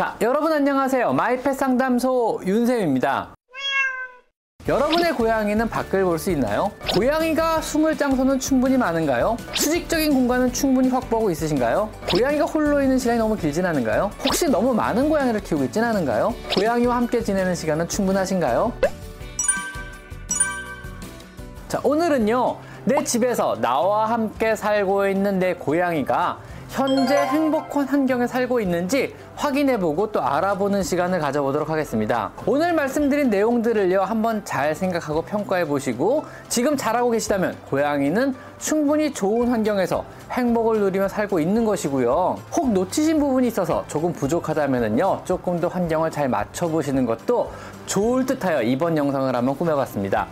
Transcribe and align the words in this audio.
자, 0.00 0.16
여러분 0.22 0.50
안녕하세요. 0.50 1.12
마이펫 1.12 1.54
상담소 1.54 2.40
윤쌤입니다. 2.46 3.34
여러분의 4.66 5.12
고양이는 5.12 5.68
밖을 5.68 6.04
볼 6.04 6.18
수 6.18 6.30
있나요? 6.30 6.72
고양이가 6.94 7.60
숨을 7.60 7.98
장소는 7.98 8.38
충분히 8.38 8.78
많은가요? 8.78 9.36
수직적인 9.52 10.14
공간은 10.14 10.54
충분히 10.54 10.88
확보하고 10.88 11.30
있으신가요? 11.30 11.90
고양이가 12.10 12.46
홀로 12.46 12.80
있는 12.80 12.96
시간이 12.96 13.18
너무 13.18 13.36
길진 13.36 13.66
않은가요? 13.66 14.10
혹시 14.24 14.48
너무 14.48 14.72
많은 14.72 15.10
고양이를 15.10 15.42
키우고 15.42 15.64
있진 15.64 15.84
않은가요? 15.84 16.34
고양이와 16.54 16.96
함께 16.96 17.20
지내는 17.22 17.54
시간은 17.54 17.86
충분하신가요? 17.86 18.72
자, 21.68 21.78
오늘은요, 21.84 22.56
내 22.86 23.04
집에서 23.04 23.54
나와 23.60 24.08
함께 24.08 24.56
살고 24.56 25.08
있는 25.08 25.38
내 25.38 25.52
고양이가 25.52 26.38
현재 26.70 27.16
행복한 27.16 27.84
환경에 27.88 28.28
살고 28.28 28.60
있는지 28.60 29.12
확인해보고 29.34 30.12
또 30.12 30.22
알아보는 30.22 30.84
시간을 30.84 31.18
가져보도록 31.18 31.68
하겠습니다. 31.68 32.30
오늘 32.46 32.72
말씀드린 32.72 33.28
내용들을요, 33.28 34.02
한번 34.02 34.44
잘 34.44 34.72
생각하고 34.76 35.22
평가해 35.22 35.66
보시고 35.66 36.24
지금 36.48 36.76
잘하고 36.76 37.10
계시다면 37.10 37.56
고양이는 37.68 38.36
충분히 38.60 39.12
좋은 39.12 39.48
환경에서 39.48 40.04
행복을 40.30 40.78
누리며 40.78 41.08
살고 41.08 41.40
있는 41.40 41.64
것이고요. 41.64 42.38
혹 42.56 42.72
놓치신 42.72 43.18
부분이 43.18 43.48
있어서 43.48 43.84
조금 43.88 44.12
부족하다면요, 44.12 45.22
조금 45.24 45.58
더 45.58 45.66
환경을 45.66 46.12
잘 46.12 46.28
맞춰보시는 46.28 47.04
것도 47.04 47.50
좋을 47.86 48.24
듯하여 48.24 48.62
이번 48.62 48.96
영상을 48.96 49.34
한번 49.34 49.56
꾸며봤습니다. 49.56 50.28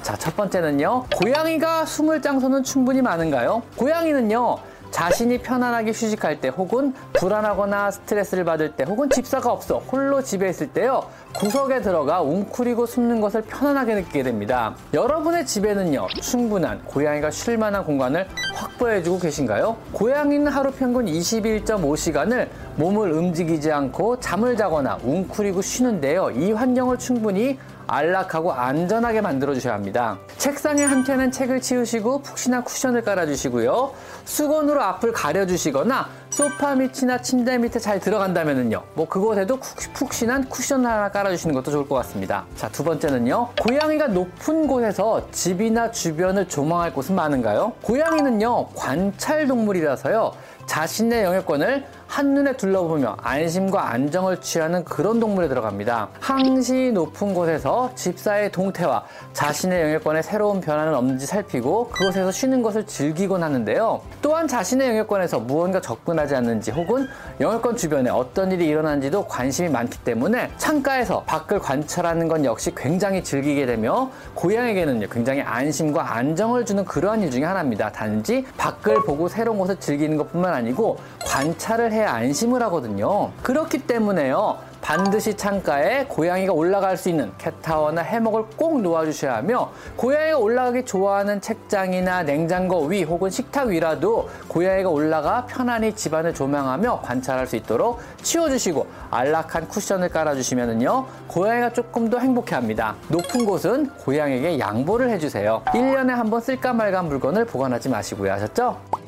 자, 0.00 0.16
첫 0.16 0.36
번째는요. 0.36 1.04
고양이가 1.14 1.84
숨을 1.84 2.22
장소는 2.22 2.62
충분히 2.62 3.02
많은가요? 3.02 3.62
고양이는요. 3.76 4.73
자신이 4.94 5.38
편안하게 5.38 5.90
휴식할 5.90 6.40
때 6.40 6.48
혹은 6.50 6.94
불안하거나 7.14 7.90
스트레스를 7.90 8.44
받을 8.44 8.70
때 8.76 8.84
혹은 8.84 9.10
집사가 9.10 9.50
없어 9.50 9.78
홀로 9.78 10.22
집에 10.22 10.48
있을 10.48 10.68
때요. 10.68 11.08
구석에 11.34 11.80
들어가 11.80 12.22
웅크리고 12.22 12.86
숨는 12.86 13.20
것을 13.20 13.42
편안하게 13.42 13.96
느끼게 13.96 14.22
됩니다. 14.22 14.76
여러분의 14.92 15.46
집에는요 15.46 16.06
충분한 16.22 16.84
고양이가 16.84 17.32
쉴 17.32 17.58
만한 17.58 17.84
공간을 17.84 18.28
확보해주고 18.54 19.18
계신가요? 19.18 19.76
고양이는 19.90 20.46
하루 20.46 20.70
평균 20.70 21.06
21.5시간을 21.06 22.48
몸을 22.76 23.10
움직이지 23.10 23.72
않고 23.72 24.20
잠을 24.20 24.56
자거나 24.56 25.00
웅크리고 25.02 25.60
쉬는데요. 25.60 26.30
이 26.30 26.52
환경을 26.52 26.98
충분히 26.98 27.58
안락하고 27.86 28.52
안전하게 28.52 29.20
만들어 29.20 29.54
주셔야 29.54 29.74
합니다. 29.74 30.18
책상에 30.36 30.84
한켠엔 30.84 31.30
책을 31.30 31.60
치우시고 31.60 32.22
푹신한 32.22 32.64
쿠션을 32.64 33.02
깔아주시고요. 33.02 33.92
수건으로 34.24 34.82
앞을 34.82 35.12
가려주시거나 35.12 36.08
소파 36.30 36.74
밑이나 36.74 37.18
침대 37.18 37.58
밑에 37.58 37.78
잘 37.78 38.00
들어간다면요. 38.00 38.82
뭐 38.94 39.06
그곳에도 39.08 39.58
푹신한 39.94 40.48
쿠션을 40.48 40.88
하나 40.88 41.10
깔아주시는 41.10 41.54
것도 41.54 41.70
좋을 41.70 41.88
것 41.88 41.94
같습니다. 41.96 42.44
자, 42.56 42.68
두 42.68 42.82
번째는요. 42.82 43.50
고양이가 43.60 44.08
높은 44.08 44.66
곳에서 44.66 45.30
집이나 45.30 45.90
주변을 45.90 46.48
조망할 46.48 46.92
곳은 46.92 47.14
많은가요? 47.14 47.72
고양이는요, 47.82 48.68
관찰 48.74 49.46
동물이라서요. 49.46 50.32
자신의 50.66 51.24
영역권을 51.24 51.84
한눈에 52.14 52.56
둘러보며 52.56 53.16
안심과 53.20 53.90
안정을 53.90 54.40
취하는 54.40 54.84
그런 54.84 55.18
동물에 55.18 55.48
들어갑니다. 55.48 56.10
항시 56.20 56.92
높은 56.92 57.34
곳에서 57.34 57.90
집사의 57.96 58.52
동태와 58.52 59.02
자신의 59.32 59.82
영역권에 59.82 60.22
새로운 60.22 60.60
변화는 60.60 60.94
없는지 60.94 61.26
살피고 61.26 61.88
그곳에서 61.88 62.30
쉬는 62.30 62.62
것을 62.62 62.86
즐기곤 62.86 63.42
하는데요. 63.42 64.00
또한 64.22 64.46
자신의 64.46 64.90
영역권에서 64.90 65.40
무언가 65.40 65.80
접근하지 65.80 66.36
않는지 66.36 66.70
혹은 66.70 67.08
영역권 67.40 67.76
주변에 67.76 68.10
어떤 68.10 68.52
일이 68.52 68.68
일어나는지도 68.68 69.26
관심이 69.26 69.68
많기 69.68 69.98
때문에 70.04 70.52
창가에서 70.56 71.24
밖을 71.24 71.58
관찰하는 71.58 72.28
건 72.28 72.44
역시 72.44 72.72
굉장히 72.76 73.24
즐기게 73.24 73.66
되며 73.66 74.08
고양이에게는 74.36 75.08
굉장히 75.10 75.40
안심과 75.42 76.14
안정을 76.14 76.64
주는 76.64 76.84
그러한 76.84 77.22
일 77.22 77.32
중에 77.32 77.42
하나입니다. 77.42 77.90
단지 77.90 78.46
밖을 78.56 79.02
보고 79.02 79.26
새로운 79.26 79.58
곳을 79.58 79.80
즐기는 79.80 80.16
것뿐만 80.16 80.54
아니고 80.54 80.96
관찰을 81.24 81.90
해야 81.90 82.03
안심을 82.04 82.62
하거든요. 82.64 83.30
그렇기 83.42 83.86
때문에요. 83.86 84.58
반드시 84.84 85.34
창가에 85.34 86.04
고양이가 86.04 86.52
올라갈 86.52 86.98
수 86.98 87.08
있는 87.08 87.32
캣타워나 87.38 88.02
해먹을 88.02 88.44
꼭 88.54 88.82
놓아주셔야 88.82 89.36
하며 89.36 89.70
고양이가 89.96 90.36
올라가기 90.36 90.84
좋아하는 90.84 91.40
책장이나 91.40 92.22
냉장고 92.24 92.84
위 92.84 93.02
혹은 93.02 93.30
식탁 93.30 93.68
위라도 93.68 94.28
고양이가 94.48 94.90
올라가 94.90 95.46
편안히 95.46 95.94
집안을 95.94 96.34
조명하며 96.34 97.00
관찰할 97.00 97.46
수 97.46 97.56
있도록 97.56 98.00
치워주시고 98.22 98.86
안락한 99.10 99.68
쿠션을 99.68 100.10
깔아주시면요 100.10 101.06
고양이가 101.28 101.72
조금 101.72 102.10
더 102.10 102.18
행복해합니다. 102.18 102.94
높은 103.08 103.46
곳은 103.46 103.88
고양이에게 104.04 104.58
양보를 104.58 105.08
해주세요. 105.08 105.62
1년에 105.68 106.08
한 106.08 106.28
번 106.28 106.42
쓸까 106.42 106.74
말까 106.74 107.02
물건을 107.04 107.46
보관하지 107.46 107.88
마시고요. 107.88 108.32
하셨죠? 108.32 109.03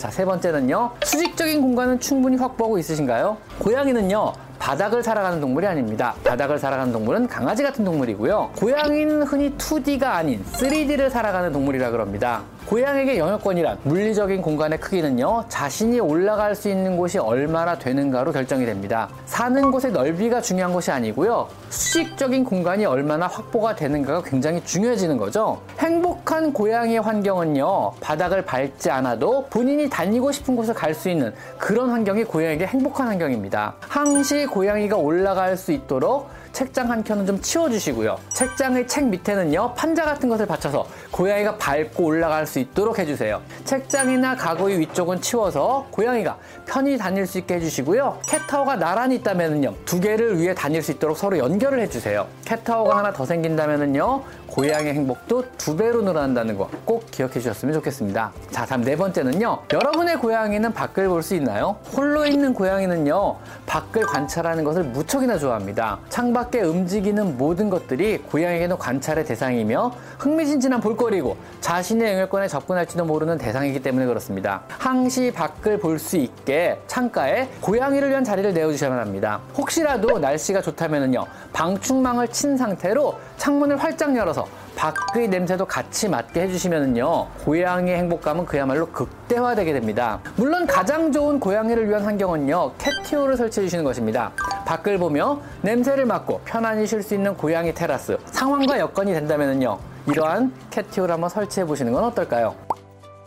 자, 0.00 0.10
세 0.10 0.24
번째는요. 0.24 0.92
수직적인 1.04 1.60
공간은 1.60 2.00
충분히 2.00 2.38
확보하고 2.38 2.78
있으신가요? 2.78 3.36
고양이는요. 3.58 4.32
바닥을 4.58 5.02
살아가는 5.02 5.42
동물이 5.42 5.66
아닙니다. 5.66 6.14
바닥을 6.24 6.58
살아가는 6.58 6.90
동물은 6.90 7.28
강아지 7.28 7.62
같은 7.62 7.84
동물이고요. 7.84 8.52
고양이는 8.56 9.24
흔히 9.24 9.50
2D가 9.58 10.04
아닌 10.04 10.42
3D를 10.52 11.10
살아가는 11.10 11.52
동물이라 11.52 11.90
그럽니다. 11.90 12.40
고양이에게 12.66 13.18
영역권이란 13.18 13.78
물리적인 13.82 14.42
공간의 14.42 14.78
크기는요, 14.78 15.44
자신이 15.48 15.98
올라갈 15.98 16.54
수 16.54 16.68
있는 16.68 16.96
곳이 16.96 17.18
얼마나 17.18 17.76
되는가로 17.76 18.32
결정이 18.32 18.64
됩니다. 18.64 19.08
사는 19.26 19.70
곳의 19.72 19.92
넓이가 19.92 20.40
중요한 20.40 20.72
것이 20.72 20.90
아니고요, 20.90 21.48
수직적인 21.70 22.44
공간이 22.44 22.84
얼마나 22.84 23.26
확보가 23.26 23.74
되는가가 23.74 24.22
굉장히 24.22 24.62
중요해지는 24.64 25.16
거죠. 25.16 25.60
행복한 25.78 26.52
고양이의 26.52 27.00
환경은요, 27.00 27.92
바닥을 28.00 28.44
밟지 28.44 28.90
않아도 28.90 29.46
본인이 29.50 29.88
다니고 29.88 30.30
싶은 30.30 30.54
곳을 30.54 30.74
갈 30.74 30.90
수 30.90 31.08
있는 31.08 31.32
그런 31.56 31.88
환경이 31.90 32.24
고양이에게 32.24 32.66
행복한 32.66 33.06
환경입니다. 33.06 33.74
항시 33.80 34.46
고양이가 34.46 34.96
올라갈 34.96 35.56
수 35.56 35.72
있도록 35.72 36.28
책장 36.52 36.90
한 36.90 37.02
켠은 37.04 37.26
좀 37.26 37.40
치워주시고요. 37.40 38.18
책장의 38.34 38.86
책 38.86 39.06
밑에는요, 39.06 39.74
판자 39.74 40.04
같은 40.04 40.28
것을 40.28 40.46
받쳐서 40.46 40.86
고양이가 41.10 41.56
밟고 41.56 42.04
올라갈 42.04 42.46
수 42.46 42.58
있도록 42.58 42.98
해주세요. 42.98 43.40
책장이나 43.64 44.36
가구의 44.36 44.78
위쪽은 44.80 45.20
치워서 45.20 45.86
고양이가 45.90 46.36
편히 46.66 46.98
다닐 46.98 47.26
수 47.26 47.38
있게 47.38 47.54
해주시고요. 47.54 48.20
캣타워가 48.26 48.76
나란히 48.76 49.16
있다면요, 49.16 49.74
두 49.84 50.00
개를 50.00 50.38
위해 50.38 50.54
다닐 50.54 50.82
수 50.82 50.92
있도록 50.92 51.16
서로 51.16 51.38
연결을 51.38 51.80
해주세요. 51.80 52.26
캣타워가 52.44 52.98
하나 52.98 53.12
더 53.12 53.24
생긴다면요, 53.24 54.22
고양이의 54.48 54.94
행복도 54.94 55.44
두 55.56 55.76
배로 55.76 56.02
늘어난다는 56.02 56.58
거 56.58 56.68
꼭 56.84 57.08
기억해 57.10 57.34
주셨으면 57.34 57.72
좋겠습니다. 57.74 58.32
자, 58.50 58.66
다음 58.66 58.82
네 58.82 58.96
번째는요. 58.96 59.62
여러분의 59.72 60.16
고양이는 60.18 60.72
밖을 60.72 61.08
볼 61.08 61.22
수 61.22 61.34
있나요? 61.34 61.76
홀로 61.94 62.24
있는 62.26 62.54
고양이는요. 62.54 63.36
밖을 63.66 64.02
관찰하는 64.06 64.64
것을 64.64 64.82
무척이나 64.84 65.38
좋아합니다. 65.38 65.98
창밖 66.08 66.39
에 66.54 66.62
움직이는 66.62 67.36
모든 67.36 67.68
것들이 67.68 68.18
고양이에게는 68.18 68.78
관찰의 68.78 69.26
대상이며 69.26 69.92
흥미진진한 70.18 70.80
볼거리고 70.80 71.36
자신의 71.60 72.14
영역권에 72.14 72.48
접근할지도 72.48 73.04
모르는 73.04 73.36
대상이기 73.36 73.82
때문에 73.82 74.06
그렇습니다. 74.06 74.62
항시 74.68 75.32
밖을 75.32 75.78
볼 75.78 76.00
수 76.00 76.16
있게 76.16 76.80
창가에 76.86 77.48
고양이를 77.60 78.08
위한 78.08 78.24
자리를 78.24 78.54
내어주셔야만 78.54 78.98
합니다. 78.98 79.40
혹시라도 79.56 80.18
날씨가 80.18 80.62
좋다면요. 80.62 81.26
방충망을 81.52 82.28
친 82.28 82.56
상태로 82.56 83.14
창문을 83.36 83.76
활짝 83.76 84.16
열어서 84.16 84.46
밖의 84.76 85.28
냄새도 85.28 85.66
같이 85.66 86.08
맡게 86.08 86.40
해주시면요 86.42 87.26
고양이의 87.44 87.98
행복감은 87.98 88.46
그야말로 88.46 88.86
극대화되게 88.86 89.74
됩니다. 89.74 90.20
물론 90.36 90.66
가장 90.66 91.12
좋은 91.12 91.38
고양이를 91.38 91.86
위한 91.86 92.02
환경은요 92.02 92.72
캣티오를 92.78 93.36
설치해 93.36 93.66
주시는 93.66 93.84
것입니다. 93.84 94.32
밖을 94.70 94.98
보며 94.98 95.40
냄새를 95.62 96.06
맡고 96.06 96.42
편안히 96.44 96.86
쉴 96.86 97.02
수 97.02 97.14
있는 97.14 97.36
고양이 97.36 97.74
테라스 97.74 98.18
상황과 98.26 98.78
여건이 98.78 99.12
된다면요 99.12 99.78
이러한 100.06 100.52
캣티오를 100.70 101.12
한번 101.12 101.28
설치해 101.28 101.66
보시는 101.66 101.92
건 101.92 102.04
어떨까요? 102.04 102.69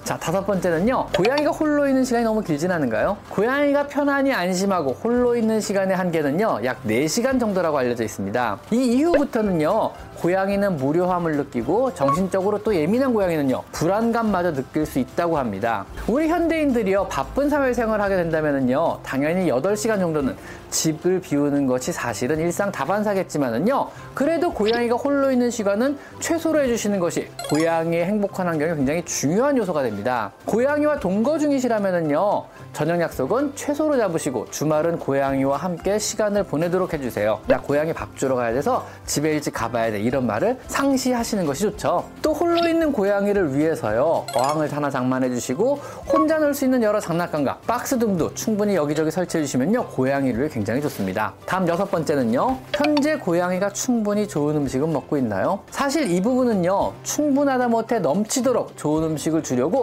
자, 0.03 0.17
다섯 0.17 0.45
번째는요. 0.45 1.07
고양이가 1.15 1.51
홀로 1.51 1.87
있는 1.87 2.03
시간이 2.03 2.25
너무 2.25 2.41
길진 2.41 2.69
않은가요? 2.71 3.15
고양이가 3.29 3.87
편안히 3.87 4.33
안심하고 4.33 4.91
홀로 5.01 5.33
있는 5.37 5.61
시간의 5.61 5.95
한계는요. 5.95 6.59
약 6.65 6.83
4시간 6.83 7.39
정도라고 7.39 7.77
알려져 7.77 8.03
있습니다. 8.03 8.59
이 8.71 8.75
이후부터는요. 8.75 9.91
고양이는 10.17 10.75
무료함을 10.77 11.37
느끼고 11.37 11.93
정신적으로 11.93 12.63
또 12.63 12.75
예민한 12.75 13.13
고양이는요. 13.13 13.63
불안감마저 13.71 14.53
느낄 14.53 14.85
수 14.85 14.99
있다고 14.99 15.37
합니다. 15.37 15.85
우리 16.07 16.27
현대인들이요. 16.27 17.07
바쁜 17.07 17.49
사회생활을 17.49 18.03
하게 18.03 18.17
된다면요. 18.17 18.99
당연히 19.03 19.49
8시간 19.49 19.99
정도는 19.99 20.35
집을 20.69 21.21
비우는 21.21 21.67
것이 21.67 21.91
사실은 21.91 22.39
일상 22.39 22.71
다반사겠지만은요. 22.71 23.89
그래도 24.13 24.51
고양이가 24.51 24.95
홀로 24.95 25.31
있는 25.31 25.49
시간은 25.49 25.97
최소로 26.19 26.61
해주시는 26.61 26.99
것이 26.99 27.27
고양이의 27.49 28.05
행복한 28.05 28.47
환경에 28.47 28.75
굉장히 28.75 29.03
중요한 29.05 29.57
요소가 29.57 29.81
됩니다. 29.81 29.92
됩니다. 29.93 30.31
고양이와 30.45 30.99
동거 30.99 31.37
중이시라면요. 31.37 32.45
저녁 32.73 32.99
약속은 32.99 33.55
최소로 33.55 33.97
잡으시고 33.97 34.47
주말은 34.49 34.97
고양이와 34.99 35.57
함께 35.57 35.99
시간을 35.99 36.43
보내도록 36.43 36.93
해주세요. 36.93 37.39
나 37.47 37.59
고양이 37.61 37.93
밥 37.93 38.15
주러 38.17 38.35
가야 38.35 38.51
돼서 38.51 38.85
집에 39.05 39.31
일찍 39.31 39.53
가봐야 39.53 39.91
돼. 39.91 40.01
이런 40.01 40.25
말을 40.25 40.57
상시하시는 40.67 41.45
것이 41.45 41.61
좋죠. 41.61 42.05
또 42.21 42.33
홀로 42.33 42.67
있는 42.67 42.91
고양이를 42.91 43.55
위해서요. 43.55 44.25
어항을 44.35 44.73
하나 44.73 44.89
장만해 44.89 45.29
주시고 45.29 45.75
혼자 46.11 46.39
놀 46.39 46.53
수 46.53 46.65
있는 46.65 46.83
여러 46.83 46.99
장난감과 46.99 47.59
박스 47.65 47.97
등도 47.97 48.33
충분히 48.35 48.75
여기저기 48.75 49.09
설치해 49.09 49.43
주시면요. 49.43 49.87
고양이를 49.87 50.49
굉장히 50.49 50.81
좋습니다. 50.81 51.33
다음 51.47 51.67
여섯 51.67 51.89
번째는요. 51.89 52.57
현재 52.75 53.17
고양이가 53.17 53.71
충분히 53.71 54.27
좋은 54.27 54.55
음식은 54.57 54.91
먹고 54.93 55.17
있나요? 55.17 55.59
사실 55.71 56.11
이 56.11 56.21
부분은요. 56.21 56.93
충분하다 57.01 57.67
못해 57.69 57.97
넘치도록 57.99 58.77
좋은 58.77 59.03
음식을 59.03 59.41
주려고 59.41 59.82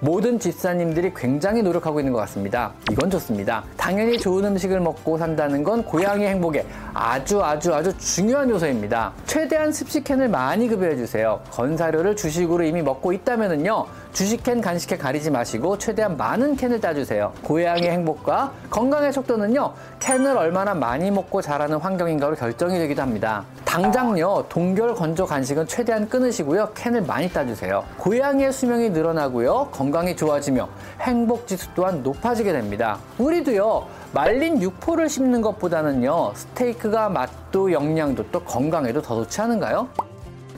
모든 0.00 0.38
집사님들이 0.38 1.12
굉장히 1.14 1.62
노력하고 1.62 2.00
있는 2.00 2.12
것 2.12 2.18
같습니다. 2.20 2.72
이건 2.90 3.08
좋습니다. 3.10 3.64
당연히 3.76 4.18
좋은 4.18 4.44
음식을 4.44 4.80
먹고 4.80 5.16
산다는 5.16 5.64
건 5.64 5.82
고양이 5.82 6.26
행복에 6.26 6.66
아주 6.92 7.42
아주 7.42 7.74
아주 7.74 7.96
중요한 7.96 8.50
요소입니다. 8.50 9.12
최대한 9.24 9.72
습식캔을 9.72 10.28
많이 10.28 10.68
급여해 10.68 10.96
주세요. 10.96 11.40
건사료를 11.50 12.14
주식으로 12.14 12.64
이미 12.64 12.82
먹고 12.82 13.12
있다면요. 13.12 13.86
주식캔, 14.12 14.62
간식캔 14.62 14.96
가리지 14.96 15.30
마시고 15.30 15.76
최대한 15.76 16.16
많은 16.16 16.56
캔을 16.56 16.80
따주세요. 16.80 17.34
고양이 17.42 17.86
행복과 17.86 18.50
건강의 18.70 19.12
속도는요, 19.12 19.74
캔을 19.98 20.38
얼마나 20.38 20.72
많이 20.72 21.10
먹고 21.10 21.42
자라는 21.42 21.76
환경인가로 21.76 22.36
결정이 22.36 22.78
되기도 22.78 23.02
합니다. 23.02 23.44
당장요, 23.66 24.46
동결 24.48 24.94
건조 24.94 25.26
간식은 25.26 25.66
최대한 25.66 26.08
끊으시고요, 26.08 26.70
캔을 26.72 27.02
많이 27.02 27.28
따주세요. 27.28 27.84
고양이의 27.98 28.52
수명이 28.52 28.88
늘어나고요, 28.88 29.68
건 29.70 29.85
강이 29.90 30.16
좋아지며 30.16 30.68
행복 31.00 31.46
지수 31.46 31.68
또한 31.74 32.02
높아지게 32.02 32.52
됩니다. 32.52 32.98
우리도요, 33.18 33.86
말린 34.12 34.62
육포를 34.62 35.08
씹는 35.08 35.42
것보다는요, 35.42 36.32
스테이크가 36.34 37.08
맛도 37.08 37.72
영양도 37.72 38.30
또 38.30 38.40
건강에도 38.40 39.02
더 39.02 39.16
좋지 39.16 39.40
않은가요? 39.40 39.88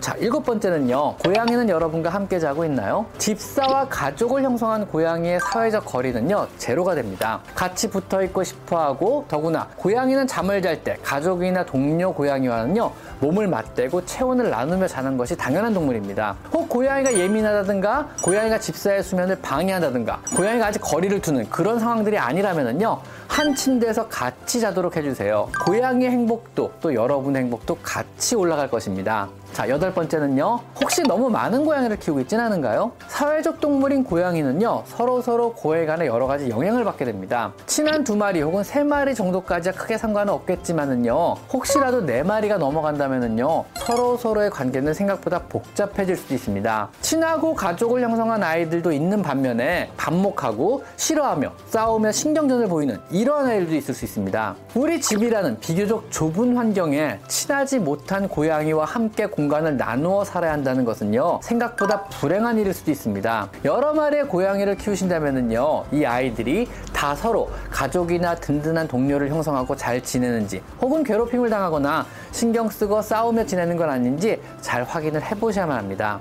자, 0.01 0.15
일곱 0.21 0.45
번째는요. 0.45 1.17
고양이는 1.17 1.69
여러분과 1.69 2.11
함께 2.11 2.39
자고 2.39 2.65
있나요? 2.65 3.05
집사와 3.19 3.89
가족을 3.89 4.45
형성한 4.45 4.87
고양이의 4.87 5.41
사회적 5.41 5.85
거리는요. 5.85 6.47
제로가 6.57 6.95
됩니다. 6.95 7.41
같이 7.55 7.91
붙어 7.91 8.23
있고 8.23 8.45
싶어 8.45 8.79
하고 8.81 9.25
더구나 9.27 9.67
고양이는 9.77 10.27
잠을 10.29 10.63
잘 10.63 10.85
때 10.85 10.97
가족이나 11.03 11.67
동료 11.67 12.13
고양이와는요. 12.15 12.93
몸을 13.21 13.49
맞대고 13.49 14.05
체온을 14.05 14.51
나누며 14.51 14.87
자는 14.87 15.17
것이 15.17 15.37
당연한 15.37 15.75
동물입니다. 15.75 16.37
혹 16.53 16.69
고양이가 16.69 17.15
예민하다든가 17.15 18.09
고양이가 18.23 18.59
집사의 18.61 19.03
수면을 19.03 19.37
방해한다든가 19.41 20.21
고양이가 20.37 20.67
아직 20.67 20.81
거리를 20.81 21.21
두는 21.21 21.49
그런 21.51 21.79
상황들이 21.79 22.19
아니라면은요. 22.19 23.01
한 23.29 23.55
침대에서 23.55 24.09
같이 24.09 24.61
자도록 24.61 24.97
해주세요. 24.97 25.49
고양이의 25.67 26.11
행복도 26.11 26.73
또 26.81 26.95
여러분의 26.95 27.43
행복도 27.43 27.79
같이 27.83 28.35
올라갈 28.35 28.69
것입니다. 28.71 29.29
자, 29.53 29.69
여덟 29.69 29.93
번째는요. 29.93 30.61
혹시 30.81 31.03
너무 31.03 31.31
많은 31.31 31.65
고양이를 31.65 31.99
키우고 31.99 32.21
있진 32.21 32.39
않은가요? 32.39 32.93
사회적 33.09 33.61
동물인 33.61 34.05
고양이는요. 34.05 34.85
서로 34.87 35.21
서로 35.23 35.53
고해 35.55 35.87
간에 35.87 36.07
여러 36.07 36.27
가지 36.27 36.49
영향을 36.51 36.85
받게 36.85 37.05
됩니다. 37.05 37.53
친한 37.67 38.05
두 38.05 38.15
마리 38.15 38.41
혹은 38.43 38.63
세 38.63 38.85
마리 38.85 39.15
정도까지야 39.15 39.73
크게 39.73 39.99
상관은 39.99 40.33
없겠지만은요. 40.35 41.35
혹시라도 41.53 42.05
네 42.05 42.23
마리가 42.23 42.59
넘어간다면 42.59 43.08
은요. 43.13 43.65
서로 43.75 44.17
서로의 44.17 44.51
관계는 44.51 44.95
생각보다 44.95 45.41
복잡해질 45.49 46.17
수도 46.17 46.35
있습니다. 46.35 46.89
친하고 47.01 47.55
가족을 47.55 48.03
형성한 48.03 48.43
아이들도 48.43 48.93
있는 48.93 49.23
반면에 49.23 49.91
반목하고 49.97 50.85
싫어하며 50.97 51.53
싸우며 51.67 52.13
신경전을 52.13 52.69
보이는 52.69 52.99
이러한 53.11 53.47
아이들도 53.47 53.75
있을 53.75 53.95
수 53.95 54.05
있습니다. 54.05 54.55
우리 54.75 55.01
집이라는 55.01 55.61
비교적 55.61 56.11
좁은 56.11 56.57
환경에 56.57 57.19
친하지 57.29 57.79
못한 57.79 58.29
고양이와 58.29 58.85
함께 58.85 59.27
공간을 59.27 59.77
나누어 59.77 60.25
살아야 60.25 60.53
한다는 60.53 60.85
것은요 60.85 61.41
생각보다 61.43 62.05
불행한 62.05 62.59
일일 62.59 62.75
수도 62.75 62.91
있습니다. 62.91 63.49
여러 63.65 63.93
마리의 63.93 64.29
고양이를 64.29 64.77
키우신다면요 64.77 65.85
이 65.93 66.05
아이들이 66.05 66.69
다 66.93 67.15
서로 67.15 67.51
가족이나 67.71 68.35
든든한 68.35 68.89
동료를 68.89 69.29
형성하고 69.29 69.77
잘 69.77 70.03
지내는지 70.03 70.63
혹은 70.81 71.05
괴롭힘을 71.05 71.49
당하거나 71.49 72.07
신경 72.33 72.69
쓰고 72.69 72.98
싸우며 73.03 73.45
지내는 73.45 73.77
건 73.77 73.91
아닌지 73.91 74.41
잘 74.61 74.85
확인을 74.85 75.23
해보셔야만 75.23 75.77
합니다. 75.77 76.21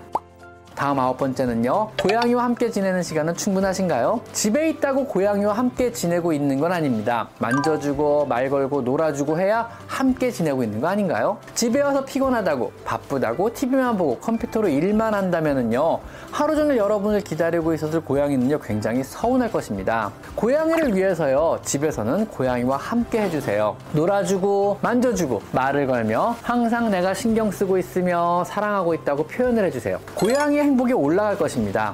다음 0.77 0.99
아홉 0.99 1.17
번째는요. 1.17 1.89
고양이와 1.99 2.43
함께 2.43 2.69
지내는 2.69 3.01
시간은 3.01 3.33
충분하신가요? 3.33 4.21
집에 4.31 4.69
있다고 4.69 5.07
고양이와 5.07 5.53
함께 5.53 5.91
지내고 5.91 6.33
있는 6.33 6.59
건 6.59 6.71
아닙니다. 6.71 7.29
만져주고 7.39 8.27
말 8.27 8.47
걸고 8.51 8.83
놀아주고 8.83 9.39
해야 9.39 9.67
함께 9.87 10.29
지내고 10.29 10.61
있는 10.61 10.79
거 10.79 10.87
아닌가요? 10.87 11.39
집에 11.55 11.81
와서 11.81 12.05
피곤하다고 12.05 12.73
바쁘다고 12.85 13.51
TV만 13.55 13.97
보고 13.97 14.19
컴퓨터로 14.19 14.67
일만 14.67 15.15
한다면은요. 15.15 15.99
하루 16.29 16.55
종일 16.55 16.77
여러분을 16.77 17.21
기다리고 17.21 17.73
있었을 17.73 18.01
고양이는요. 18.01 18.59
굉장히 18.59 19.03
서운할 19.03 19.51
것입니다. 19.51 20.11
고양이를 20.35 20.95
위해서요. 20.95 21.57
집에서는 21.63 22.27
고양이와 22.27 22.77
함께 22.77 23.23
해주세요. 23.23 23.75
놀아주고 23.93 24.77
만져주고 24.81 25.41
말을 25.53 25.87
걸며 25.87 26.35
항상 26.43 26.91
내가 26.91 27.15
신경 27.15 27.49
쓰고 27.49 27.79
있으며 27.79 28.43
사랑하고 28.45 28.93
있다고 28.93 29.23
표현을 29.25 29.65
해주세요. 29.65 29.99
고양이의 30.13 30.66
행복이 30.67 30.91
올라갈 30.91 31.37
것입니다. 31.37 31.93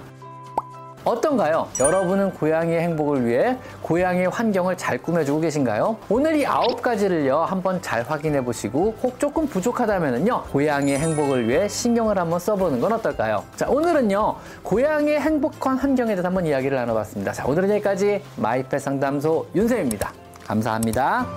어떤가요? 1.06 1.68
여러분은 1.80 2.32
고양이의 2.32 2.82
행복을 2.82 3.26
위해 3.26 3.58
고양이의 3.82 4.30
환경을 4.30 4.78
잘 4.78 4.98
꾸며주고 4.98 5.42
계신가요? 5.42 5.98
오늘 6.10 6.36
이 6.38 6.46
아홉 6.46 6.82
가지를요, 6.82 7.40
한번 7.40 7.82
잘 7.82 8.04
확인해 8.04 8.44
보시고, 8.44 8.96
혹 9.04 9.20
조금 9.20 9.46
부족하다면요, 9.46 10.46
고양이의 10.52 10.98
행복을 10.98 11.48
위해 11.48 11.68
신경을 11.68 12.18
한번 12.18 12.40
써보는 12.40 12.80
건 12.80 12.94
어떨까요? 12.94 13.44
자, 13.56 13.68
오늘은요, 13.70 14.36
고양이의 14.64 15.20
행복한 15.20 15.78
환경에 15.78 16.16
대해서 16.16 16.28
한번 16.28 16.46
이야기를 16.46 16.76
나눠봤습니다. 16.76 17.34
자, 17.34 17.46
오늘은 17.46 17.70
여기까지 17.70 18.24
마이펫 18.38 18.82
상담소 18.82 19.48
윤쌤입니다. 19.54 20.12
감사합니다. 20.46 21.28